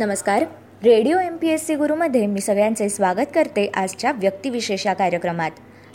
नमस्कार. 0.00 0.42
Radio 0.84 1.18
M 1.18 1.36
P 1.36 1.48
S 1.48 1.66
C 1.66 1.74
गुरुमध्ये 1.74 2.26
मी 2.26 2.40
सगळ्यांचे 2.40 2.88
स्वागत 2.88 3.26
करते 3.34 3.70
आजच्या 3.74 4.12
व्यक्तिविशेष 4.12 4.86
या 4.86 4.94
कार्यक्रमात. 4.94 5.50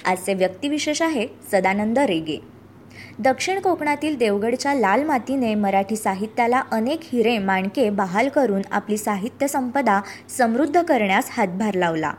आजचे 0.05 0.33
व्यक्तिविशेष 0.33 1.01
आहे 1.01 1.27
सदानंद 1.51 1.99
रेगे. 1.99 2.37
दक्षिण 3.19 3.59
कोकणातील 3.59 4.17
देवगडच्या 4.17 4.73
लाल 4.73 5.03
मातीने 5.03 5.55
मराठी 5.55 5.95
साहित्याला 5.95 6.61
अनेक 6.71 6.99
हिरे 7.03 7.37
माणके 7.37 7.89
बहाल 7.89 8.29
करून 8.29 8.61
आपली 8.71 8.97
साहित्य 8.97 9.47
संपदा 9.47 10.01
समृद्ध 10.37 10.81
करण्यास 10.81 11.29
हातभार 11.31 11.73
लावला. 11.73 12.13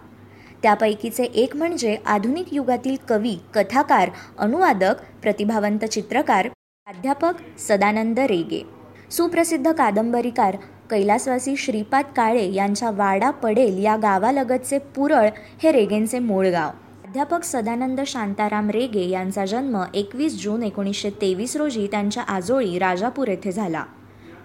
त्यापैकीचे 0.62 1.25
एक 1.25 1.57
म्हणजे 1.57 1.96
आधुनिक 2.07 2.55
युगातील 2.55 2.96
कवी 3.09 3.37
कथाकार 3.55 4.11
अनुवादक 4.39 4.95
प्रतिभावंत 5.23 5.84
चित्रकार 5.84 6.48
प्राध्यापक 6.48 7.32
सदानंद 7.59 8.18
रेगे. 8.18 8.64
सुप्रसिद्ध 9.11 9.73
कादंबरीकार 9.73 10.57
कैलासवासी 10.91 11.57
श्रीपाद 11.57 12.05
काळे 12.16 12.55
यांच्या 12.55 12.91
वाडा 12.91 13.30
पडेल 13.30 13.84
या 13.84 13.97
गावालगतचे 13.97 14.79
पुरळ 14.79 15.29
हे 15.62 15.73
रेगेंचे 15.73 16.19
मूळ 16.19 16.48
गाव. 16.48 16.70
प्राध्यापक 16.70 17.45
सदानंद 17.45 18.01
शांताराम 18.06 18.70
रेगे 18.70 19.09
यांचा 19.09 19.45
जन्म 19.45 19.83
एकवीस 19.95 20.43
जून 20.43 20.62
एकोणीसशे 20.62 21.10
तेवीस 21.10 21.57
रोजी 21.57 21.87
त्यांच्या 21.87 22.23
आजोळी 22.23 22.79
राजापूर 22.79 23.29
येथे 23.29 23.52
झाला. 23.52 23.84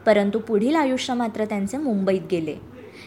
परंतु 0.05 0.39
पुढील 0.39 0.75
आयुष्य 0.75 1.13
मात्र 1.13 1.45
त्यांचे 1.45 1.77
मुंबईत 1.77 2.21
गेले. 2.31 2.55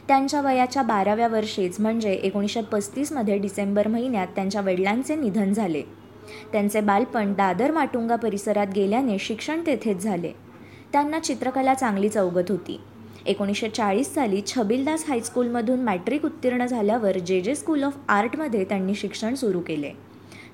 त्यांच्या 0.09 0.41
वयाच्या 0.41 0.83
बाराव्या 0.83 1.29
वर्षीच 1.29 1.81
म्हणजे 1.81 2.13
एकोणीसशे 2.13 2.61
पस्तीसमध्ये 2.61 3.39
डिसेंबर 3.39 3.89
महिन्यात 3.89 4.27
त्यांच्या 4.27 4.61
वडिलांचे 4.61 5.17
निधन 5.17 5.53
झाले. 5.53 5.83
त्यांचे 6.53 6.81
बालपण 6.81 7.33
दादर 7.33 7.71
माटुंगा 7.71 8.17
परिसरात 8.17 8.67
गेल्याने 8.75 9.19
शिक्षण 9.19 9.63
तेथेच 9.67 10.03
झाले. 10.03 10.33
त्यांना 10.93 11.19
चित्रकला 11.19 11.75
चांगलीच 11.75 12.17
अवगत 12.17 12.45
होती. 12.49 12.81
एकोणीसशे 13.27 13.69
चाळीस 13.69 14.15
साली 14.15 14.41
छबिलदास 14.47 15.05
हायस्कूलमधून 15.09 15.81
मॅट्रिक 15.81 16.25
उत्तीर्ण 16.25 16.67
झाल्यावर 16.67 17.19
जे 17.19 17.41
जे 17.41 17.55
स्कूल 17.55 17.83
ऑफ 17.83 17.97
आर्टमध्ये 18.09 18.65
त्यांनी 18.65 18.95
शिक्षण 18.95 19.35
सुरू 19.35 19.61
केले. 19.61 19.91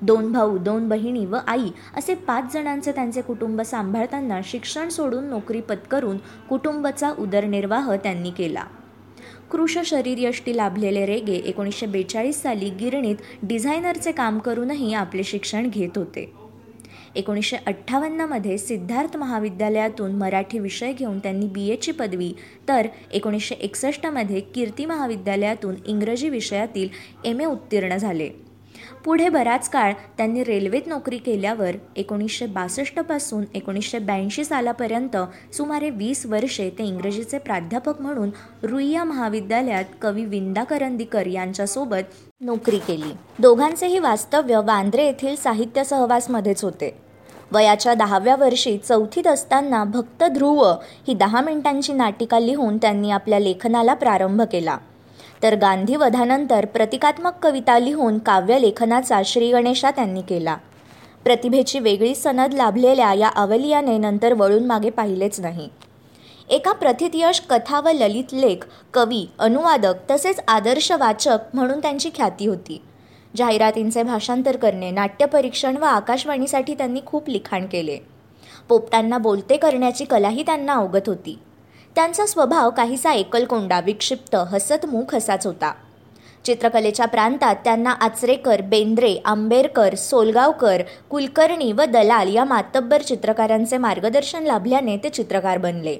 दोन 0.02 0.32
भाऊ 0.32 0.58
दोन 0.58 0.88
बहिणी 0.88 1.26
व 1.26 1.36
आई 1.46 1.68
असे 1.96 2.14
पाच 2.14 2.52
जणांचे 2.52 2.92
त्यांचे 2.92 3.20
कुटुंब 3.20 3.60
सांभाळताना 3.60 4.40
शिक्षण 4.44 4.88
सोडून 4.88 5.24
नोकरी 5.24 5.60
पत्करून 5.60 6.16
कुटुंबाचा 6.48 7.12
उदरनिर्वाह 7.18 7.96
त्यांनी 7.96 8.30
केला. 8.30 8.64
कृष 9.52 9.78
शरीरयष्टी 9.84 10.56
लाभलेले 10.56 11.06
रेगे 11.06 11.34
एकोणीसशे 11.34 11.86
बेचाळीस 11.86 12.42
साली 12.42 12.70
गिरणीत 12.70 13.16
डिझायनरचे 13.42 14.12
काम 14.12 14.38
करूनही 14.38 14.94
आपले 14.94 15.22
शिक्षण 15.22 15.68
घेत 15.68 15.98
होते. 15.98 16.32
एकोणीसशे 17.16 17.56
अठ्ठावन्नमध्ये 17.66 18.58
सिद्धार्थ 18.58 19.16
महाविद्यालयातून 19.16 20.14
मराठी 20.14 20.58
विषय 20.58 20.92
घेऊन 20.92 21.18
त्यांनी 21.18 21.46
बी 21.46 21.68
एची 21.68 21.92
पदवी 21.92 22.32
तर 22.68 22.86
एकोणीसशे 23.12 23.54
एकसष्टमध्ये 23.54 24.40
कीर्ती 24.40 24.86
महाविद्यालयातून 24.86 25.74
इंग्रजी 25.86 26.28
विषयातील 26.28 26.88
एम 27.24 27.40
ए 27.40 27.44
उत्तीर्ण 27.44 27.96
झाले. 27.96 28.30
पुढे 29.04 29.28
बराच 29.28 29.68
काळ 29.68 29.92
त्यांनी 30.16 30.44
रेल्वेत 30.44 30.86
नोकरी 30.86 31.18
केल्यावर 31.18 31.70
एकोणीसशे 31.96 32.46
बासष्टपासून 32.46 33.44
एकोणीसशे 33.54 33.98
ब्याऐंशी 33.98 34.44
सालापर्यंत 34.44 35.16
सुमारे 35.54 35.90
वीस 35.90 36.26
वर्षे 36.26 36.70
ते 36.78 36.84
इंग्रजीचे 36.84 37.38
प्राध्यापक 37.38 38.00
म्हणून 38.00 38.30
रुईया 38.62 39.04
महाविद्यालयात 39.04 39.84
कवी 40.02 40.24
विंदा 40.24 40.64
करंदीकर 40.64 41.26
यांच्यासोबत 41.26 42.18
नोकरी 42.40 42.78
केली. 42.78 43.12
दोघांचेही 43.38 43.98
वास्तव्य 43.98 44.60
वांद्रे 44.64 45.04
येथील 45.04 45.36
साहित्य 45.36 45.84
सहवासमध्येच 45.84 46.64
होते. 46.64 46.96
वयाच्या 47.52 47.94
दहाव्या 47.94 48.36
वर्षी 48.36 48.78
चौथीत 48.78 49.26
असताना 49.26 49.84
भक्त 49.84 50.24
ध्रुव 50.24 50.64
ही 51.08 51.14
दहा 51.14 51.40
मिनिटांची 51.40 51.92
नाटिका 51.92 52.38
लिहून 52.38 52.76
त्यांनी 52.76 53.10
आपल्या 53.10 53.38
लेखनाला 53.38 53.94
प्रारंभ 53.94 54.42
केला. 54.42 54.76
तर 55.42 55.54
गांधीवधानंतर 55.54 56.64
प्रतिकात्मक 56.64 57.32
कविता 57.42 57.78
लिहून 57.78 58.18
काव्यलेखनाचा 58.18 59.22
श्रीगणेशा 59.24 59.90
त्यांनी 59.90 60.22
केला. 60.22 60.56
प्रतिभेची 61.24 61.78
वेगळी 61.78 62.14
सनद 62.14 62.54
लाभलेल्या 62.54 63.12
या 63.14 63.28
अवलियाने 63.28 63.98
नंतर 63.98 64.32
वळून 64.32 64.66
मागे 64.66 64.90
पाहिलेच 64.90 65.40
नाही. 65.40 65.68
एका 66.48 66.72
प्रथितयश 66.72 67.40
कथा 67.40 67.80
व 67.80 67.88
ललित 67.88 68.32
लेख 68.32 68.56
कवी 68.94 69.26
अनुवादक 69.38 69.94
तसेच 70.10 70.40
आदर्श 70.48 70.92
वाचक 70.92 71.38
म्हणून 71.54 71.78
त्यांची 71.78 72.10
ख्याती 72.14 72.46
होती. 72.46 72.82
जाहिरातींचे 73.36 74.02
भाषांतर 74.02 74.56
करणे 74.56 74.90
नाट्यपरीक्षण 74.90 75.76
व 75.76 75.84
आकाशवाणीसाठी 75.84 76.74
त्यांनी 76.74 77.00
खूप 77.06 77.28
लिखाण 77.28 77.66
केले. 77.66 77.98
पोपटांना 78.68 79.18
बोलते 79.18 79.56
करण्याची 79.56 80.04
कलाही 80.04 80.42
त्यांना 80.42 80.72
अवगत 80.72 81.06
होती. 81.06 81.38
त्यांचा 81.94 82.26
स्वभाव 82.26 82.70
काहीसा 82.70 83.12
एकलकोंडा 83.12 83.80
विक्षिप्त 83.80 84.34
हसतमुख 84.34 85.14
असाच 85.14 85.46
होता. 85.46 85.72
चित्रकलेच्या 86.44 87.06
प्रांतात 87.06 87.56
त्यांना 87.64 87.90
आचरेकर 87.90 88.60
बेंद्रे 88.60 89.16
आंबेरकर 89.24 89.94
सोलगावकर 89.94 90.82
कुलकर्णी 91.10 91.72
व 91.72 91.84
दलाल 91.84 92.34
या 92.34 92.44
मातब्बर 92.44 93.02
चित्रकारांचे 93.02 93.78
मार्गदर्शन 93.78 94.42
लाभल्याने 94.42 94.96
ते 94.96 95.08
चित्रकार 95.08 95.58
बनले. 95.58 95.96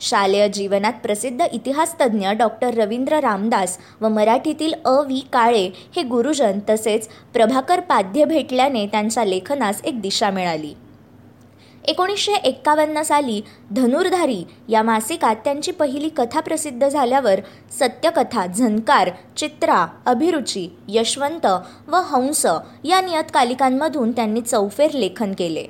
शालेय 0.00 0.48
जीवनात 0.48 0.92
प्रसिद्ध 1.02 1.44
इतिहासतज्ञ 1.52 2.28
डॉक्टर 2.28 2.74
रवींद्र 2.74 3.18
रामदास 3.20 3.78
व 4.00 4.08
मराठीतील 4.08 4.74
अ. 4.84 4.90
व्ही. 4.90 5.20
काळे 5.32 5.70
हे 5.96 6.02
गुरुजन 6.02 6.58
तसेच 6.70 7.08
प्रभाकर 7.32 7.80
पाध्य 7.80 8.24
भेटल्याने 8.24 8.86
त्यांच्या 8.86 9.24
लेखनास 9.24 9.80
एक 9.84 10.00
दिशा 10.00 10.30
मिळाली. 10.30 10.74
एकोणीसशे 11.88 12.32
एक्कावन्न 12.32 13.02
साली 13.02 13.40
धनुर्धारी 13.70 14.44
या 14.68 14.82
मासिकात 14.82 15.36
त्यांची 15.36 15.72
पहिली 15.72 16.08
कथा 16.08 16.40
प्रसिद्ध 16.40 16.88
झाल्यावर 16.88 17.40
सत्यकथा 17.80 18.46
झनकार 18.46 19.10
चित्रा 19.36 19.86
अभिरुची 20.06 20.68
यशवंत 20.88 21.46
व 21.88 21.96
हंस 21.96 22.46
या 22.84 23.00
नियतकालिकांमधून 23.00 24.12
त्यांनी 24.12 24.40
चौफेर 24.40 24.90
लेखन 24.92 25.32
केले. 25.32 25.64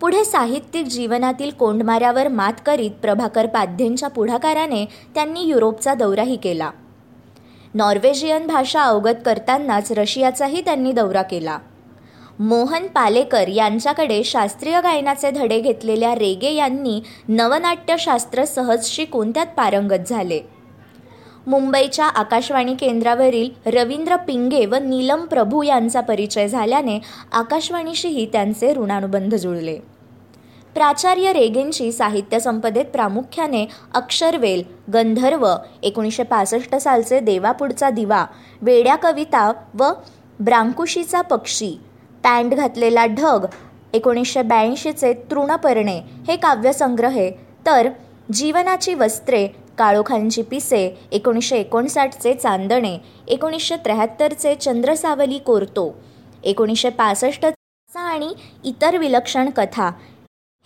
पुढे 0.00 0.24
साहित्यिक 0.24 0.86
जीवनातील 0.86 1.50
कोंडमाऱ्यावर 1.50 2.28
मात 2.28 2.62
करीत 2.66 2.90
प्रभाकर 2.90 3.46
पाध्येंच्या 3.46 4.08
पुढाकाराने 4.08 4.84
त्यांनी 5.14 5.44
युरोपचा 5.44 5.94
दौराही 5.94 6.36
केला. 6.36 6.70
नॉर्वेजियन 7.74 8.46
भाषा 8.46 8.82
अवगत 8.82 9.22
करतानाच 9.26 9.92
रशियाचाही 9.92 10.60
त्यांनी 10.60 10.92
दौरा 10.92 11.22
केला. 11.22 11.58
मोहन 12.42 12.86
पालेकर 12.86 13.48
यांच्याकडे 13.48 14.22
शास्त्रीय 14.24 14.80
गायनाचे 14.80 15.30
धडे 15.30 15.58
घेतलेल्या 15.60 16.14
रेगे 16.14 16.50
यांनी 16.54 17.00
नवनाट्यशास्त्र 17.28 18.44
सहज 18.44 18.86
शिकून 18.86 19.30
त्यात 19.30 19.46
पारंगत 19.46 20.08
झाले. 20.08 20.40
मुंबईच्या 21.46 22.06
आकाशवाणी 22.06 22.74
केंद्रावरील 22.74 23.50
रवींद्र 23.66 24.16
पिंगे 24.16 24.64
व 24.66 24.76
नीलम 24.82 25.24
प्रभू 25.24 25.62
यांचा 25.62 26.00
परिचय 26.00 26.48
झाल्याने 26.48 26.98
आकाशवाणीशीही 27.32 28.26
त्यांचे 28.32 28.72
ऋणानुबंध 28.74 29.34
जुळले. 29.34 29.76
प्राचार्य 30.76 31.32
रेगेंची 31.32 31.90
साहित्य 31.92 32.38
संपदेत 32.40 32.84
प्रामुख्याने 32.84 33.64
अक्षरवेल 33.94 34.62
गंधर्व 34.94 35.46
एकोणीसशे 35.82 36.22
पासष्ट 36.22 36.74
सालचे 36.74 37.20
देवापुढचा 37.20 37.90
दिवा 37.90 38.24
वेड्या 38.62 38.96
कविता 38.96 39.50
व 39.74 39.92
ब्रांकुशीचा 40.40 41.20
पक्षी 41.20 41.74
पॅन्ट 42.24 42.54
घातलेला 42.54 43.06
ढग 43.06 43.46
एकोणीसशे 43.92 44.42
ब्याऐंशीचे 44.42 45.12
तृणपर्णे 45.30 46.00
हे 46.28 46.36
काव्यसंग्रहे 46.36 47.30
तर 47.66 47.88
जीवनाची 48.32 48.94
वस्त्रे 48.94 49.46
काळोखांची 49.78 50.42
पिसे 50.42 50.96
एकोणीसशे 51.12 51.56
एकोणसाठचे 51.56 52.34
चांदणे 52.34 52.98
एकोणीसशे 53.28 53.76
त्र्याहत्तरचे 53.76 54.54
चंद्रसावली 54.54 55.38
कोरतो 55.38 55.94
एकोणीसशे 56.44 56.88
पासष्टचा 56.88 58.00
आणि 58.00 58.32
इतर 58.64 58.96
विलक्षण 58.96 59.50
कथा. 59.50 59.90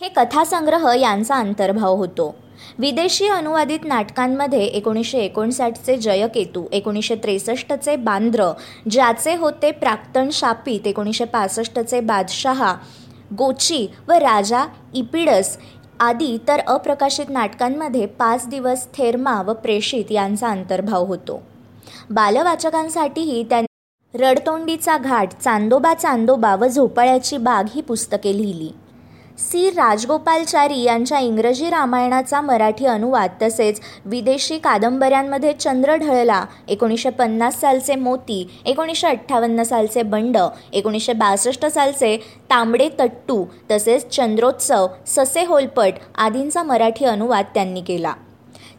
हे 0.00 0.08
कथासंग्रह 0.08 0.92
यांचा 0.94 1.34
अंतर्भाव 1.34 1.94
होतो. 1.94 2.34
विदेशी 2.78 3.28
अनुवादित 3.28 3.78
नाटकांमध्ये 3.84 4.64
एकोणीसशे 4.64 5.18
एकोणसाठचे 5.18 5.96
जयकेतू 5.96 6.64
एकोणीसशे 6.72 7.14
त्रेसष्टचे 7.14 7.96
बांद्र 7.96 8.50
ज्याचे 8.90 9.36
होते 9.36 9.70
प्राक्तन 9.70 10.28
शापित 10.32 10.86
एकोणीसशे 10.86 11.24
पासष्टचे 11.24 12.00
बादशहा 12.00 12.74
गोची 13.38 13.86
व 14.08 14.12
राजा 14.12 14.66
इपिडस 14.94 15.56
आदी 16.00 16.38
तर 16.48 16.60
अप्रकाशित 16.66 17.26
नाटकांमध्ये 17.28 18.06
पाच 18.06 18.48
दिवस 18.48 18.86
थेरमा 18.94 19.42
व 19.42 19.52
प्रेषित 19.52 20.12
यांचा 20.12 20.48
अंतर्भाव 20.48 21.04
होतो. 21.04 21.42
बालवाचकांसाठीही 22.10 23.42
त्यांनी 23.42 24.18
रडतोंडीचा 24.18 24.98
घाट 24.98 25.28
चांदोबा 25.40 25.94
चांदोबा 25.94 26.54
व 26.56 26.66
झोपाळ्याची 26.66 27.36
बाग 27.36 27.64
ही 27.74 27.80
पुस्तके 27.80 28.36
लिहिली. 28.36 28.70
सी. 29.38 29.68
राजगोपालचारी 29.70 30.80
यांच्या 30.82 31.18
इंग्रजी 31.18 31.70
रामायणाचा 31.70 32.40
मराठी 32.40 32.86
अनुवाद 32.86 33.30
तसेच 33.42 33.80
विदेशी 34.04 34.58
कादंबऱ्यांमध्ये 34.58 35.52
चंद्र 35.52 35.96
ढळला 35.96 36.44
एकोणीसशे 36.68 37.10
पन्नास 37.10 37.60
सालचे 37.60 37.94
मोती 37.94 38.48
एकोणीसशे 38.66 39.06
अठ्ठावन्न 39.06 39.62
सालचे 39.62 40.02
बंड 40.02 40.38
एकोणीसशे 40.72 41.12
बासष्ट 41.12 41.66
सालचे 41.66 42.16
तांबडे 42.50 42.88
तट्टू 43.00 43.44
तसेच 43.70 44.08
चंद्रोत्सव 44.08 44.86
ससे 45.06 45.44
होलपट 45.44 45.92
आदींचा 46.14 46.62
मराठी 46.62 47.04
अनुवाद 47.04 47.44
त्यांनी 47.54 47.80
केला. 47.80 48.14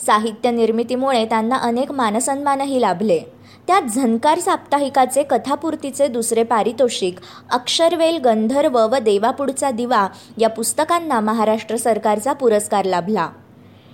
साहित्य 0.05 0.51
निर्मितीमुळे 0.51 1.25
त्यांना 1.25 1.55
अनेक 1.55 1.91
मानसन्मानही 1.91 2.81
लाभले. 2.81 3.19
त्यात 3.67 3.81
झनकार 3.95 4.39
साप्ताहिकाचे 4.39 5.23
कथापूर्तीचे 5.23 6.07
दुसरे 6.07 6.43
पारितोषिक 6.43 7.15
अक्षरवेल 7.51 8.17
गंधर्व 8.17 8.77
व 8.77 8.97
देवापुढचा 8.97 9.71
दिवा 9.71 10.07
या 10.37 10.49
पुस्तकांना 10.49 11.19
महाराष्ट्र 11.19 11.75
सरकारचा 11.75 12.33
पुरस्कार 12.33 12.85
लाभला. 12.85 13.27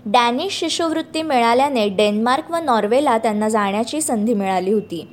डॅनिश 0.06 0.60
शिष्यवृत्ती 0.60 1.22
मिळाल्याने 1.22 1.88
डेन्मार्क 1.90 2.52
व 2.52 2.56
नॉर्वेला 2.56 3.18
त्यांना 3.18 3.50
जाण्याची 3.50 4.02
संधी 4.02 4.34
मिळाली 4.34 4.74
होती. 4.74 5.08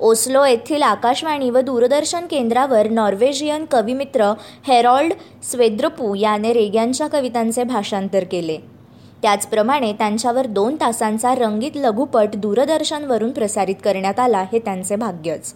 ओस्लो 0.00 0.44
येथील 0.44 0.82
आकाशवाणी 0.82 1.50
व 1.50 1.60
दूरदर्शन 1.60 2.26
केंद्रावर 2.26 2.88
नॉर्वेजियन 2.88 3.64
कविमित्र 3.64 4.32
हेरॉल्ड 4.68 5.12
स्वेद्रपू 5.42 6.14
याने 6.14 6.52
रेग्यांच्या 6.52 7.06
कवितांचे 7.06 7.64
भाषांतर 7.64 8.24
केले. 8.24 8.58
त्याचप्रमाणे 9.22 9.92
त्यांच्यावर 9.92 10.46
दोन 10.46 10.76
तासांचा 10.76 11.34
रंगीत 11.34 11.70
लघुपट 11.74 12.28
दूरदर्शनवरून 12.34 13.30
प्रसारित 13.30 13.74
करण्यात 13.84 14.20
आला 14.20 14.44
हे 14.52 14.58
त्यांचे 14.58 14.96
भाग्यच. 14.96 15.54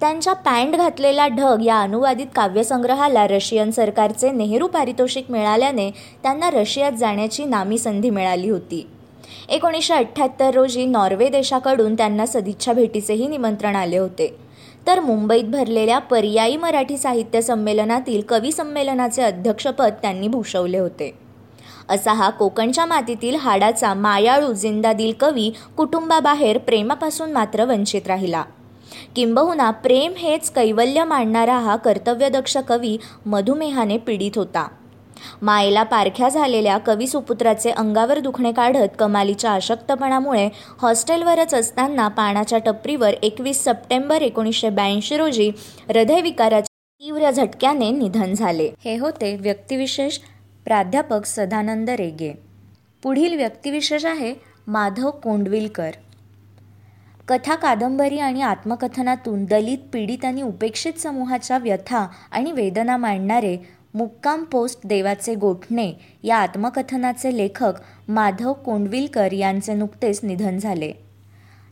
त्यांच्या 0.00 0.32
पॅन्ट 0.32 0.76
घातलेला 0.76 1.28
ढग 1.28 1.62
या 1.62 1.80
अनुवादित 1.80 2.26
काव्यसंग्रहाला 2.36 3.26
रशियन 3.26 3.70
सरकारचे 3.70 4.30
नेहरू 4.30 4.66
पारितोषिक 4.66 5.30
मिळाल्याने 5.30 5.90
त्यांना 6.22 6.50
रशियात 6.50 6.92
जाण्याची 6.92 7.44
नामी 7.44 7.78
संधी 7.78 8.10
मिळाली 8.10 8.48
होती. 8.48 8.86
एकोणीसशे 9.48 9.94
अठ्ठ्याहत्तर 9.94 10.54
रोजी 10.54 10.84
नॉर्वे 10.86 11.28
देशाकडून 11.28 11.94
त्यांना 11.94 12.26
सदिच्छा 12.26 12.72
भेटीचेही 12.72 13.26
निमंत्रण 13.26 13.76
आले 13.76 13.96
होते. 13.96 14.36
तर 14.86 15.00
मुंबईत 15.00 15.44
भरलेल्या 15.44 15.98
पर्यायी 15.98 16.56
मराठी 16.56 16.96
साहित्य 16.96 17.40
संमेलनातील 17.40 18.22
कवी 18.28 18.52
संमेलनाचे 18.52 19.22
अध्यक्षपद 19.22 19.92
त्यांनी 20.02 20.28
भूषवले 20.28 20.78
होते. 20.78 21.29
असा 21.90 22.12
हा 22.12 22.30
कोकणच्या 22.30 22.84
मातीतील 22.86 23.36
हाडाचा 23.36 23.92
मायाळू 23.94 24.52
जिंदादिल 24.52 25.12
कवी 25.20 25.50
कुटुंबाबाहेर 25.76 26.58
प्रेमापासून 26.58 27.32
मात्र 27.32 27.64
वंचित 27.64 28.06
राहिला. 28.06 28.42
किंबहुना 29.16 29.70
प्रेम 29.70 30.12
हेच 30.18 30.50
कैवल्य 30.50 31.04
मांडणारा 31.04 31.58
हा 31.58 31.76
कर्तव्यदक्ष 31.76 32.56
कवी 32.68 32.96
मधुमेहाने 33.26 33.96
पीडित 33.98 34.38
होता. 34.38 34.66
मायेला 35.42 35.82
पारख्या 35.82 36.28
झालेल्या 36.28 36.76
कवी 36.78 37.06
सुपुत्राचे 37.06 37.70
अंगावर 37.70 38.18
दुखणे 38.18 38.52
काढत 38.52 38.96
कमालीच्या 38.98 39.52
अशक्तपणामुळे 39.52 40.48
हॉस्टेलवरच 40.82 41.54
असताना 41.54 42.08
पाण्याच्या 42.08 42.58
टपरीवर 42.58 43.14
एकवीस 43.22 43.64
सप्टेंबर 43.64 44.22
एकोणीसशे 44.22 44.70
ब्याऐंशी 44.70 45.16
रोजी 45.16 45.50
हृदयविकाराच्या 45.88 47.04
तीव्र 47.04 47.30
झटक्याने 47.30 47.90
निधन 47.90 48.32
झाले. 48.34 48.70
हे 48.84 48.96
होते 48.98 49.36
व्यक्तिविशेष 49.36 50.18
प्राध्यापक 50.64 51.26
सदानंद 51.26 51.90
रेगे. 51.90 52.32
पुढील 53.02 53.36
व्यक्तिविशेष 53.36 54.04
आहे 54.04 54.34
माधव 54.66 55.10
कोंडविलकर. 55.10 55.90
कथा 57.28 57.54
कादंबरी 57.54 58.18
आणि 58.18 58.42
आत्मकथनातून 58.42 59.44
दलित 59.44 59.78
पीडित 59.92 60.24
आणि 60.24 60.42
उपेक्षित 60.42 60.92
समूहाच्या 60.92 61.58
व्यथा 61.58 62.06
आणि 62.30 62.52
वेदना 62.52 62.96
मांडणारे 62.96 63.56
मुक्काम 63.94 64.44
पोस्ट 64.44 64.80
देवाचे 64.84 65.34
गोठणे 65.34 65.92
या 66.22 66.36
आत्मकथनाचे 66.36 67.36
लेखक 67.36 67.72
माधव 68.08 68.52
कोंडविलकर 68.52 69.32
यांचे 69.32 69.74
नुकतेच 69.74 70.20
निधन 70.22 70.58
झाले. 70.58 70.92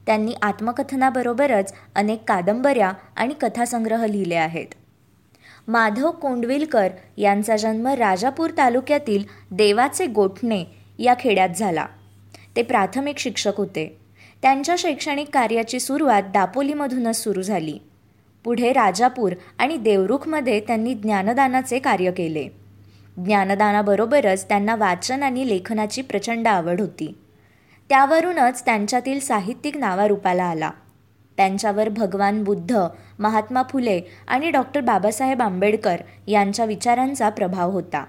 त्यांनी 0.07 0.33
आत्मकथनाबरोबरच 0.43 1.73
अनेक 1.95 2.23
कादंबऱ्या 2.29 2.93
आणि 3.17 3.35
कथासंग्रह 3.41 4.07
लिहिले 4.07 4.35
आहेत. 4.35 4.67
माधव 5.69 6.11
कोंडविलकर 6.11 6.89
यांचा 7.17 7.57
जन्म 7.57 7.87
राजापूर 7.87 8.51
तालुक्यातील 8.59 9.25
देवाचे 9.51 10.07
गोठणे 10.07 10.65
या 10.99 11.15
खेड्यात 11.21 11.49
झाला. 11.49 11.87
ते 12.57 12.63
प्राथमिक 12.63 13.19
शिक्षक 13.19 13.53
होते. 13.57 13.97
त्यांच्या 14.43 14.75
शैक्षणिक 14.79 15.29
कार्याची 15.33 15.81
सुरुवात 15.81 16.23
दापोलीमधूनच 16.23 17.25
सुरू 17.25 17.43
झाली. 17.43 17.79
पुढे 18.45 18.73
राजापूर 18.73 19.33
आणि 19.59 19.77
देवरुखमध्ये 19.77 20.61
त्यांनी 20.61 20.95
ज्ञानदानाचे 20.95 21.79
कार्य 21.79 22.11
केले. 22.11 22.49
ज्ञानदानाबरोबरच 23.17 24.49
त्यांना 24.49 24.77
वाचन 24.77 25.23
आणि 25.23 25.49
लेखनाची 25.49 26.03
प्रचंड 26.03 26.49
आवड 26.49 26.81
होती. 26.81 27.19
त्यावरूनच 27.89 28.65
त्यांच्यातील 28.65 29.21
साहित्यिक 29.21 29.77
नावारूपाला 29.77 30.45
आला. 30.45 30.71
त्यांच्यावर 31.39 31.89
भगवान 31.89 32.45
बुद्ध 32.45 32.79
महात्मा 33.19 33.63
फुले 33.63 34.01
आणि 34.29 34.51
डॉक्टर 34.51 34.81
बाबासाहेब 34.81 35.43
आंबेडकर 35.43 35.97
यांच्या 36.27 36.65
विचारांचा 36.65 37.29
प्रभाव 37.29 37.71
होता. 37.71 38.05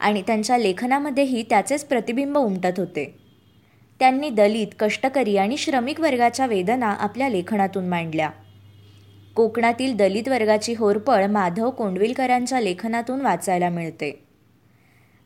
आणि 0.00 0.22
त्यांच्या 0.22 0.58
लेखनामध्येही 0.58 1.42
त्याचेच 1.42 1.84
प्रतिबिंब 1.84 2.38
उमटत 2.38 2.78
होते. 2.78 3.14
त्यांनी 3.98 4.30
दलित 4.30 4.66
कष्टकरी 4.78 5.36
आणि 5.36 5.56
श्रमिक 5.56 6.00
वर्गाच्या 6.00 6.46
वेदना 6.46 6.86
आपल्या 6.86 7.28
लेखनातून 7.28 7.88
मांडल्या. 7.88 8.30
कोकणातील 9.34 9.96
दलित 9.96 10.28
वर्गाची 10.28 10.74
होरपळ 10.74 11.26
माधव 11.26 11.70
कोंडविलकरांच्या 11.70 12.60
लेखनातून 12.60 13.20
वाचायला 13.20 13.68
मिळते. 13.68 14.24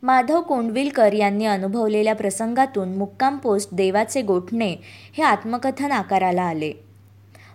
माधव 0.02 0.40
कोंडविलकर 0.40 1.12
यांनी 1.12 1.46
अनुभवलेल्या 1.46 2.14
प्रसंगातून 2.14 2.96
मुक्काम 2.96 3.36
पोस्ट 3.36 3.68
देवाचे 3.72 4.22
गोठणे 4.22 4.76
हे 5.16 5.22
आत्मकथन 5.22 5.92
आकाराला 5.92 6.42
आले. 6.42 6.72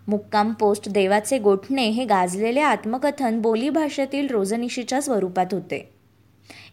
मुक्काम 0.09 0.53
पोस्ट 0.53 0.89
देवाचे 0.89 1.37
गोठणे 1.37 1.87
हे 1.87 2.05
गाजलेले 2.05 2.59
आत्मकथन 2.59 3.41
बोलीभाषेतील 3.41 4.27
रोजनिशीच्या 4.27 5.01
स्वरूपात 5.01 5.45
होते. 5.51 5.93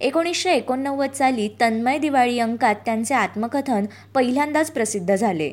एकोणीसशे 0.00 0.52
एकोणनव्वद 0.52 1.12
साली 1.12 1.48
तन्मय 1.60 1.98
दिवाळी 1.98 2.38
अंकात 2.38 2.74
त्यांचे 2.74 3.14
आत्मकथन 3.14 3.86
पहिल्यांदाच 4.14 4.70
प्रसिद्ध 4.70 5.16
झाले. 5.16 5.50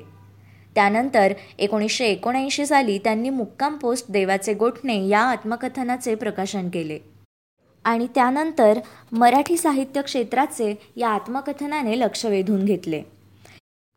त्यानंतर 0.75 1.33
एकोणीसशे 1.59 2.05
एकोणऐंशी 2.05 2.65
साली 2.65 2.97
त्यांनी 2.97 3.29
मुक्काम 3.29 3.77
पोस्ट 3.77 4.05
देवाचे 4.09 4.53
गोठणे 4.53 5.07
या 5.07 5.19
आत्मकथनाचे 5.19 6.15
प्रकाशन 6.15 6.69
केले. 6.69 6.99
आणि 7.85 8.07
त्यानंतर 8.15 8.79
मराठी 9.11 9.57
साहित्य 9.57 10.01
क्षेत्राचे 10.01 10.75
या 10.95 11.09
आत्मकथनाने 11.09 11.99
लक्ष 11.99 12.25
वेधून 12.25 12.65
घेतले. 12.65 13.01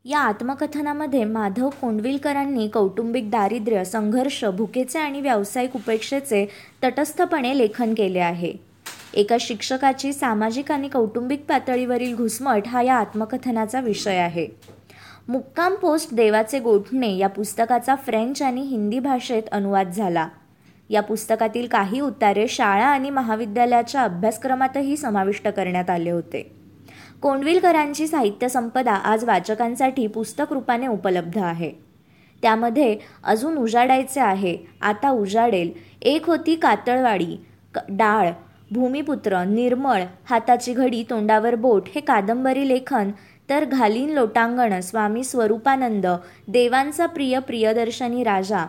या 0.09 0.19
आत्मकथनामध्ये 0.19 1.25
माधव 1.25 1.69
कोंडविलकरांनी 1.69 2.69
कौटुंबिक 2.69 3.31
दारिद्र्य 3.31 3.85
संघर्ष 3.85 4.45
भुकेचे 4.45 4.99
आणि 4.99 5.21
व्यावसायिक 5.21 5.77
उपेक्षेचे 5.77 6.47
तटस्थपणे 6.85 7.59
लेखन 7.59 7.95
केले 7.95 8.19
आहे. 8.19 8.53
एका 9.15 9.37
शिक्षकाची 9.41 10.13
सामाजिक 10.13 10.73
आणि 10.73 10.89
कौटुंबिक 10.89 11.45
पातळीवरील 11.49 12.17
घुसमट 12.17 12.63
हा 12.67 12.83
या 12.83 12.95
आत्मकथनाचा 12.95 13.81
विषय 13.81 14.17
आहे. 14.17 14.47
मुक्काम 15.29 15.75
पोस्ट 15.75 16.15
देवाचे 16.15 16.59
गोठणे 16.59 17.17
या 17.17 17.29
पुस्तकाचा 17.29 17.95
फ्रेंच 17.95 18.43
आणि 18.43 18.61
हिंदी 18.61 18.99
भाषेत 18.99 19.43
अनुवाद 19.53 19.91
झाला. 19.91 20.29
या 20.91 21.01
पुस्तकातील 21.01 21.67
काही 21.67 22.01
उतारे 22.01 22.49
शाळा 22.49 22.87
आणि 22.87 23.11
महाविद्यालयाच्या 23.11 24.03
अभ्यासक्रमातही 24.03 24.97
समाविष्ट 24.97 25.49
करण्यात 25.49 25.91
आले 25.91 26.11
होते. 26.11 26.66
कोंडविलकरांची 27.23 28.07
साहित्य 28.07 28.49
संपदा 28.49 28.93
आज 28.93 29.25
वाचकांसाठी 29.25 30.07
पुस्तक 30.07 30.53
रूपाने 30.53 30.87
उपलब्ध 30.87 31.39
आहे. 31.39 31.71
त्यामध्ये 32.43 32.97
अजून 33.25 33.57
उजाडायचे 33.59 34.21
आहे. 34.21 34.57
आता 34.81 35.11
उजाडेल. 35.11 35.71
एक 36.03 36.27
होती 36.27 36.55
कातळवाडी 36.55 37.37
डाळ 37.89 38.31
भूमिपुत्र 38.71 39.43
निर्मळ 39.45 40.03
हाताची 40.25 40.73
घडी 40.73 41.03
तोंडावर 41.11 41.55
बोट 41.55 41.89
हे 41.95 42.01
कादंबरी 42.01 42.69
लेखन 42.69 43.11
तर 43.51 43.65
घालीन 43.65 44.11
लोटांगण 44.11 44.81
स्वामी 44.81 45.25
स्वरूपानंद 45.25 46.07
देवांचा 46.49 47.07
प्रिय 47.07 47.39
प्रियदर्शनी 47.39 48.25
राजा 48.25 48.67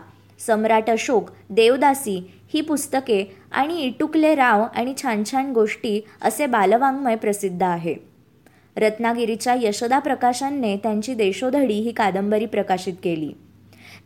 सम्राट 0.48 0.89
अशोक 0.89 1.30
देवदासी 1.50 2.20
ही 2.54 2.62
पुस्तके 2.62 3.24
आणि 3.51 3.82
इटुकले 3.82 4.36
राव 4.36 4.66
आणि 4.75 4.94
छान 5.01 5.24
छान 5.32 5.51
गोष्टी 5.54 6.00
असे 6.22 6.46
बालवाङ्मय 6.46 7.16
प्रसिद्ध 7.16 7.63
आहे. 7.63 8.06
रत्नागिरीच्या 8.77 9.55
यशोदा 9.62 10.00
प्रकाशनने 10.00 10.75
त्यांची 10.77 11.13
देशोधडी 11.13 11.74
ही 11.74 11.91
कादंबरी 11.91 12.46
प्रकाशित 12.46 12.93
केली. 13.03 13.31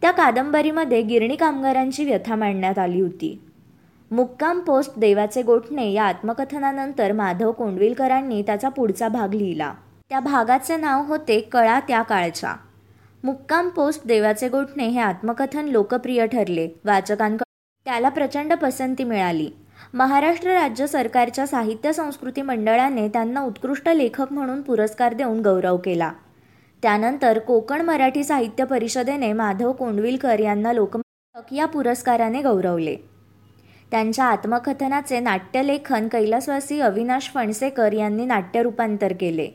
त्या 0.01 0.11
कादंबरीमध्ये 0.11 1.01
गिरणी 1.01 1.35
कामगारांची 1.35 2.05
व्यथा 2.05 2.35
मांडण्यात 2.35 2.79
आली 2.79 3.01
होती. 3.01 3.41
मुक्काम 4.11 4.59
पोस्ट 4.59 4.91
देवाचे 4.97 5.41
गोठणे 5.41 5.91
या 5.91 6.03
आत्मकथनानंतर 6.03 7.11
माधव 7.11 7.51
कोंडविलकरांनी 7.51 8.41
त्याचा 8.41 8.69
पुढचा 8.69 9.07
भाग 9.07 9.33
लिहिला. 9.33 9.73
त्या 10.09 10.19
भागाचे 10.19 10.77
नाव 10.77 11.05
होते 11.05 11.39
कळा 11.39 11.79
त्या 11.79 12.01
काळच्या 12.01 12.53
मुक्काम 13.23 13.69
पोस्ट 13.69 14.07
देवाचे 14.07 14.49
गोठणे 14.49 14.87
हे 14.87 14.99
आत्मकथन 14.99 15.65
लोकप्रिय 15.65 16.25
ठरले. 16.27 16.67
वाचकांकडून 16.85 17.83
त्याला 17.85 18.09
प्रचंड 18.09 18.53
पसंती 18.53 19.03
मिळाली. 19.03 19.49
महाराष्ट्र 19.93 20.49
राज्य 20.49 20.87
सरकारच्या 20.87 21.47
साहित्य 21.47 21.93
संस्कृती 21.93 22.41
मंडळाने 22.41 23.07
त्यांना 23.07 23.41
उत्कृष्ट 23.41 23.89
लेखक 23.89 24.33
म्हणून 24.33 24.61
पुरस्कार 24.61 25.13
देऊन 25.13 25.41
गौरव 25.41 25.77
केला. 25.77 26.11
त्यानंतर 26.81 27.39
कोकण 27.39 27.81
मराठी 27.81 28.23
साहित्य 28.23 28.63
परिषदेने 28.63 29.33
माधव 29.33 29.71
कोंडविलकर 29.71 30.39
यांना 30.39 30.73
लोकमत 30.73 31.41
या 31.51 31.65
पुरस्काराने 31.65 32.41
गौरवले. 32.41 32.95
त्यांच्या 33.91 34.25
आत्मकथनाचे 34.25 35.19
नाट्यलेखन 35.19 36.07
कैलासवासी 36.07 36.79
अविनाश 36.79 37.31
फणसेकर 37.33 37.93
यांनी 37.93 38.25
नाट्यरूपांतर 38.25 39.13
केले. 39.19 39.47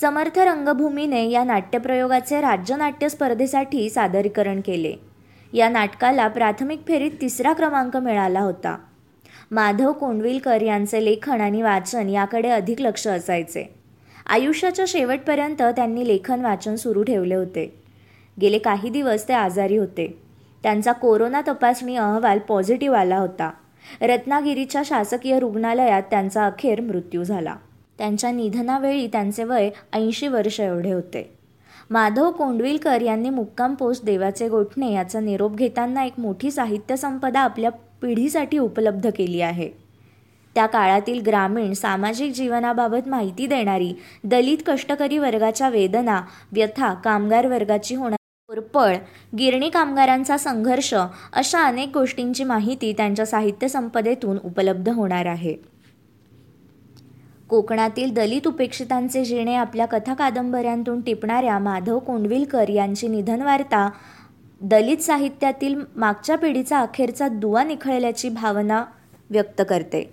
समर्थ 0.00 0.38
रंगभूमीने 0.38 1.30
या 1.30 1.44
नाट्यप्रयोगाचे 1.44 2.40
राज्य 2.40 2.76
नाट्य 2.76 3.08
स्पर्धेसाठी 3.08 3.90
सादरीकरण 3.90 4.60
केले. 4.60 4.94
या 5.52 5.68
नाटकाला 5.68 6.28
प्राथमिक 6.28 6.80
फेरीत 6.88 7.10
तिसरा 7.20 7.52
क्रमांक 7.52 7.96
मिळाला 7.96 8.40
होता. 8.40 8.78
माधव 9.50 9.92
कोंडविलकर 9.92 10.62
यांचे 10.62 11.04
लेखन 11.04 11.40
आणि 11.40 11.62
वाचन 11.62 12.08
याकडे 12.08 12.48
अधिक 12.48 12.80
लक्ष 12.80 13.06
असायचे. 13.06 13.74
आयुष्याच्या 14.26 14.84
शेवटपर्यंत 14.88 15.62
त्यांनी 15.62 16.08
लेखन 16.08 16.40
वाचन 16.40 16.74
सुरू 16.74 17.02
ठेवले 17.02 17.34
होते. 17.34 17.80
गेले 18.40 18.58
काही 18.58 18.90
दिवस 18.90 19.28
ते 19.28 19.32
आजारी 19.32 19.76
होते. 19.76 20.18
त्यांचा 20.62 20.92
कोरोना 20.92 21.40
तपासणी 21.48 21.96
अहवाल 21.96 22.38
पॉझिटिव्ह 22.38 22.96
आला 22.96 23.18
होता. 23.18 23.50
रत्नागिरीच्या 24.02 24.82
शासकीय 24.84 25.38
रुग्णालयात 25.38 26.02
त्यांचा 26.02 26.46
अखेर 26.46 26.80
मृत्यू 26.80 27.24
झाला. 27.24 27.56
त्यांच्या 27.98 28.30
निधनावेळी 28.30 29.06
त्यांचे 29.06 29.44
वय 29.44 29.70
ऐंशी 29.92 30.28
वर्ष 30.28 30.60
एवढे 30.60 30.92
होते. 30.92 31.38
माधव 31.90 32.30
कोंडविलकर 32.30 33.00
यांनी 33.00 33.30
मुक्काम 33.30 33.74
पोस्ट 33.74 34.04
देवाचे 34.04 34.48
गोठणे 34.48 34.92
याचा 34.92 35.20
निरोप 35.20 35.56
घेताना 35.56 36.04
एक 36.04 36.12
मोठी 36.18 36.50
साहित्य 36.50 36.96
संपदा 36.96 37.40
आपल्या 37.40 37.70
पिढीसाठी 38.02 38.58
उपलब्ध 38.58 39.10
केली 39.16 39.40
आहे. 39.40 39.70
त्या 40.54 40.66
काळातील 40.66 41.20
ग्रामीण 41.20 41.72
सामाजिक 41.72 42.32
जीवनाबाबत 42.32 43.08
माहिती 43.08 43.46
देणारी 43.46 43.92
दलित 44.24 44.58
कष्टकरी 44.66 45.18
वर्गाच्या 45.18 45.68
वेदना 45.68 46.20
व्यथा 46.52 46.94
कामगार 46.94 47.46
वर्गाची 47.46 47.94
होणार 47.94 48.16
कोरपळ 48.48 48.96
गिरणी 49.38 49.68
कामगारांचा 49.68 50.36
संघर्ष 50.36 50.94
अशा 51.32 51.62
अनेक 51.62 51.90
गोष्टींची 51.94 52.44
माहिती 52.44 52.92
त्यांच्या 52.92 53.26
साहित्य 53.26 53.68
संपदेतून 53.68 54.38
उपलब्ध 54.44 54.88
होणार 54.88 55.26
आहे. 55.26 55.76
कोकणातील 57.48 58.12
दलित 58.12 58.46
उपेक्षितांचे 58.46 59.24
जिणे 59.24 59.54
आपल्या 59.54 59.86
कथा 59.86 60.14
कादंबऱ्यांतून 60.14 61.00
टिपणाऱ्या 61.00 61.58
माधव 61.58 61.98
कोंडविलकर 61.98 62.68
यांची 62.68 63.08
निधनवार्ता 63.08 63.90
दलित 64.60 64.98
साहित्यातील 64.98 65.74
मागच्या 65.96 66.36
पिढीचा 66.38 66.78
अखेरचा 66.78 67.28
दुवा 67.28 67.64
निखळल्याची 67.64 68.28
भावना 68.28 68.84
व्यक्त 69.30 69.62
करते. 69.68 70.10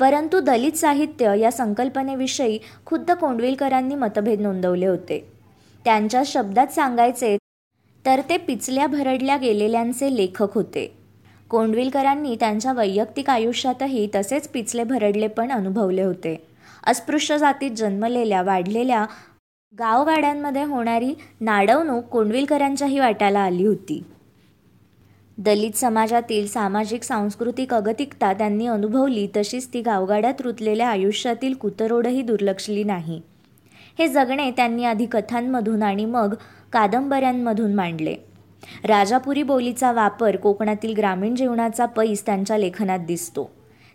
परंतु 0.00 0.40
दलित 0.40 0.72
साहित्य 0.72 1.38
या 1.38 1.50
संकल्पनेविषयी 1.52 2.58
खुद्द 2.86 3.10
कोंडविलकरांनी 3.10 3.94
मतभेद 3.94 4.40
नोंदवले 4.40 4.86
होते. 4.86 5.32
त्यांच्या 5.84 6.22
शब्दात 6.26 6.66
सांगायचे 6.66 7.38
तर 8.06 8.20
ते 8.28 8.36
पिचल्या 8.36 8.86
भरडल्या 8.86 9.36
गेलेल्यांचे 9.36 10.16
लेखक 10.16 10.54
होते. 10.54 10.94
कोंडविलकरांनी 11.50 12.36
त्यांच्या 12.40 12.72
वैयक्तिक 12.72 13.30
आयुष्यातही 13.30 14.08
तसेच 14.14 14.48
पिचले 14.48 14.84
भरडले 14.84 15.28
पण 15.28 15.52
अनुभवले 15.52 16.02
होते. 16.02 16.46
अस्पृश्य 16.86 17.38
जातीत 17.38 17.70
जन्मलेल्या 17.70 18.42
वाढलेल्या 18.42 19.06
गावगाड्यांमध्ये 19.72 20.62
होणारी 20.62 21.14
नाडवणूक 21.40 22.04
कोंडविलकरांच्याही 22.04 22.98
वाट्याला 22.98 23.40
आली 23.40 23.66
होती. 23.66 24.02
दलित 25.38 25.76
समाजातील 25.76 26.46
सामाजिक 26.46 27.02
सांस्कृतिक 27.02 27.74
अगतिकता 27.74 28.32
त्यांनी 28.32 28.66
अनुभवली 28.66 29.28
तशीच 29.36 29.68
ती 29.72 29.82
गावगाड्यात 29.82 30.40
रुतलेल्या 30.40 30.88
आयुष्यातील 30.88 31.54
कुतरोडही 31.54 32.22
दुर्लक्षली 32.22 32.84
नाही. 32.84 33.20
हे 33.98 34.08
जगणे 34.08 34.50
त्यांनी 34.50 34.84
आधी 34.84 35.06
कथांमधून 35.06 35.82
आणि 35.82 36.04
मग 36.04 36.34
कादंबऱ्यांमधून 36.72 37.74
मांडले. 37.74 38.14
राजापुरी 38.84 39.42
बोलीचा 39.42 39.92
वापर 39.92 40.36
कोकणातील 40.36 40.94
ग्रामीण 40.96 41.34
जीवनाचा 41.34 41.86
पैस 41.86 42.26
त्यांच्या 42.26 42.58
लेखनात 42.58 42.98
दिसतो. 42.98 43.50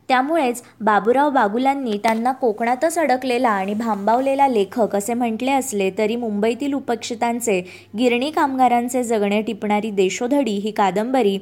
त्यामुळेच 0.08 0.64
बाबूराव 0.82 1.30
बागुलांनी 1.30 1.98
त्यांना 1.98 2.32
कोकणातच 2.32 2.98
अडकलेला 2.98 3.50
आणि 3.50 3.74
भांबावलेला 3.74 4.48
लेखक 4.48 4.96
असे 4.96 5.14
म्हटले 5.14 5.52
असले 5.52 5.92
तरी 5.98 6.16
मुंबईतील 6.16 6.74
उपेक्षितांचे 6.74 7.62
गिरणी 7.98 8.32
कामगारांचे 8.32 9.04
जगणे 9.04 9.42
टिपणारी 9.42 9.92
देशोधडी 9.92 10.58
ही 10.58 10.72
कादंबरी 10.72 11.38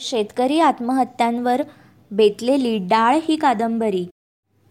शेतकरी 0.00 0.60
आत्महत्यांवर 0.60 1.62
बेतलेली 2.10 2.78
डाळ 2.78 3.18
ही 3.28 3.36
कादंबरी 3.36 4.06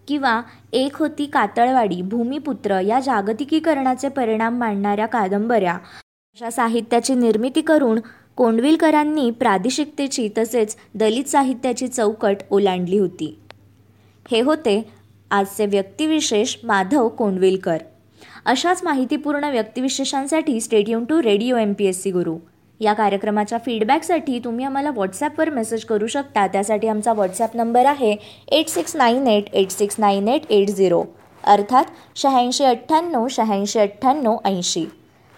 किंवा 0.08 0.42
एक 0.74 0.96
होती 0.96 1.26
कातळवाडी 1.26 2.02
भूमिपुत्र 2.02 2.80
या 2.80 3.00
जागतिकीकरणाचे 3.00 4.10
परिणाम 4.10 4.58
मांडणाऱ्या 4.58 5.06
कादंबऱ्या. 5.06 5.74
अशा 5.74 6.50
साहित्याची 6.50 7.16
निर्मिती 7.16 7.62
करून 7.62 8.00
कोंडविलकरांनी 8.38 9.30
प्रादेशिकतेची 9.32 10.28
तसेच 10.38 10.76
दलित 10.96 11.30
साहित्याची 11.30 11.88
चौकट 11.88 12.38
ओलांडली 12.52 12.98
होती. 13.00 13.36
हे 14.26 14.40
होते 14.42 14.82
आजचे 15.32 15.66
व्यक्तिविशेष 15.66 16.56
माधव 16.64 17.08
कोंडविलकर. 17.08 17.78
अशाच 18.46 18.84
माहितीपूर्ण 18.84 19.50
व्यक्तिविशेषांसाठी 19.52 20.60
stay tuned 20.62 21.04
to 21.10 21.22
radio 21.24 21.58
M 21.58 21.74
P 21.74 21.86
S 21.86 22.02
C 22.04 22.12
Guru. 22.12 22.36
या 22.80 22.94
कार्यक्रमाच्या 22.94 23.58
फीडबॅकसाठी 23.66 24.40
तुम्ही 24.44 24.66
आम्हाला 24.66 24.92
व्हॉट्सॲपवर 24.92 25.50
मेसेज 25.50 25.84
करू 25.86 26.08
शकता. 26.08 26.48
त्यासाठी 26.48 26.88
आमचा 26.88 27.14
व्हॉट्सॲप 27.14 27.56
नंबर 27.56 27.86
आहे 27.86 28.16
eight 28.52 28.70
six 28.70 28.96
nine 28.96 29.28
eight 29.28 29.54
eight 29.54 29.72
six 29.72 30.00
nine 30.00 30.28
eight 30.28 30.52
eight 30.52 30.70
zero 30.70 31.04
अर्थात 31.44 31.86
शहाऐंशी 32.16 32.64
अठ्ठ्याण्णव 32.64 33.28
शहाऐंशी 33.30 33.80
अठ्ठ्याण्णव 33.80 34.38
ऐंशी. 34.46 34.86